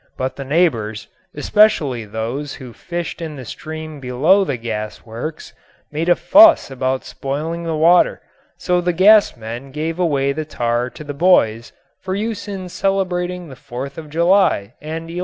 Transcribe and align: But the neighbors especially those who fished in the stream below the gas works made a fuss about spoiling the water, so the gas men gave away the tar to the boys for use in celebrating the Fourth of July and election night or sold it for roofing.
But 0.17 0.35
the 0.35 0.43
neighbors 0.43 1.07
especially 1.35 2.05
those 2.05 2.55
who 2.55 2.73
fished 2.73 3.21
in 3.21 3.35
the 3.35 3.45
stream 3.45 3.99
below 3.99 4.43
the 4.43 4.57
gas 4.57 5.05
works 5.05 5.53
made 5.91 6.09
a 6.09 6.15
fuss 6.15 6.71
about 6.71 7.05
spoiling 7.05 7.65
the 7.65 7.75
water, 7.75 8.19
so 8.57 8.81
the 8.81 8.93
gas 8.93 9.37
men 9.37 9.69
gave 9.69 9.99
away 9.99 10.31
the 10.33 10.43
tar 10.43 10.89
to 10.89 11.03
the 11.03 11.13
boys 11.13 11.71
for 11.99 12.15
use 12.15 12.47
in 12.47 12.67
celebrating 12.67 13.49
the 13.49 13.55
Fourth 13.55 13.99
of 13.99 14.09
July 14.09 14.49
and 14.49 14.53
election 14.55 14.59
night 14.59 14.63
or 14.63 14.63
sold 14.63 14.75
it 14.75 14.89
for 14.89 14.99
roofing. 15.11 15.19